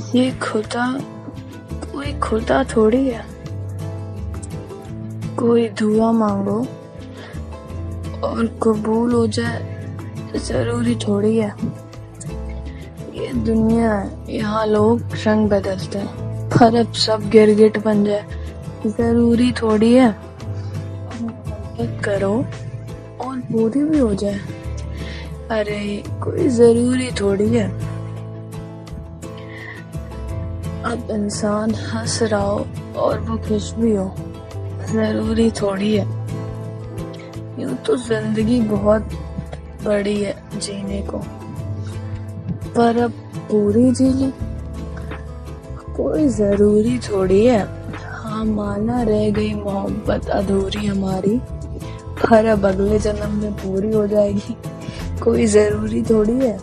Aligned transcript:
ये 0.00 0.30
खुदा, 0.30 1.00
कोई 1.92 2.18
खुदा 2.18 2.64
थोड़ी 2.64 3.08
है? 3.08 3.24
कोई 5.36 5.68
दुआ 5.68 6.12
मांगो 6.12 6.66
और 8.26 8.60
कबूल 8.62 9.12
हो 9.12 9.26
जाए 9.26 9.86
ज़रूरी 10.36 10.94
थोड़ी 10.94 11.36
है। 11.36 11.54
ये 13.14 13.32
दुनिया 13.32 13.94
है 13.94 14.36
यहाँ 14.36 14.66
लोग 14.66 15.02
रंग 15.26 15.48
बदलते 15.48 15.98
हैं, 15.98 16.48
पर 16.48 16.74
अब 16.76 16.92
सब 16.92 17.30
गिरगिट 17.30 17.84
बन 17.84 18.04
जाए, 18.04 18.26
ज़रूरी 18.86 19.52
थोड़ी 19.52 19.94
है। 19.94 20.16
करो 21.80 22.44
और 23.20 23.38
पूरी 23.38 23.84
भी 23.84 23.98
हो 23.98 24.14
जाए। 24.14 24.40
अरे, 25.50 26.04
कोई 26.08 26.48
ज़रूरी 26.48 27.10
थोड़ी 27.10 27.56
है। 27.56 27.99
अब 30.84 31.10
इंसान 31.10 31.74
हंस 31.74 32.18
रहा 32.22 32.40
हो 32.40 32.66
और 32.96 33.18
वो 33.20 33.36
खुश 33.38 33.72
भी 33.74 33.94
हो, 33.96 34.12
ज़रूरी 34.90 35.50
थोड़ी 35.50 35.94
है। 35.96 36.04
यूँ 37.60 37.74
तो 37.86 37.96
ज़िंदगी 37.96 38.60
बहुत 38.60 39.10
बड़ी 39.84 40.20
है 40.22 40.34
जीने 40.56 41.00
को। 41.02 41.18
पर 42.76 42.98
अब 42.98 43.12
पूरी 43.50 43.90
जी 43.90 44.08
ली 44.12 44.32
कोई 45.96 46.26
ज़रूरी 46.28 46.98
थोड़ी 46.98 47.44
है। 47.46 47.62
हाँ 47.96 48.44
माना 48.44 49.02
रह 49.02 49.30
गई 49.30 49.54
मोहब्बत 49.54 50.28
अधूरी 50.30 50.86
हमारी, 50.86 51.38
पर 52.22 52.46
अब 52.46 52.66
अगले 52.66 52.98
जन्म 52.98 53.34
में 53.34 53.52
पूरी 53.54 53.92
हो 53.92 54.06
जाएगी। 54.06 54.56
कोई 55.22 55.46
ज़रूरी 55.46 56.02
थोड़ी 56.02 56.38
है? 56.38 56.58